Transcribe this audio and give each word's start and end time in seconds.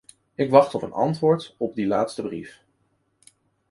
Ik 0.35 0.49
wacht 0.49 0.75
op 0.75 0.81
een 0.81 0.91
antwoord 0.91 1.55
op 1.57 1.75
die 1.75 1.87
laatste 1.87 2.21
brief. 2.21 2.61